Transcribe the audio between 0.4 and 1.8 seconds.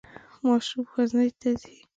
ماشوم ښوونځي ته ځي.